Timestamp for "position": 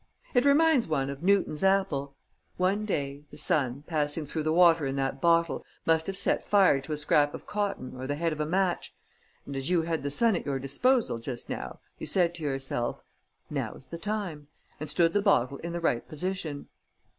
16.07-16.69